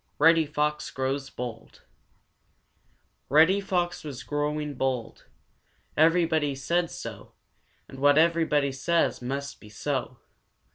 [0.17, 1.83] Reddy Fox Grows Bold
[3.29, 5.27] Reddy Fox was growing bold.
[5.95, 7.33] Everybody said so,
[7.87, 10.17] and what everybody says must be so.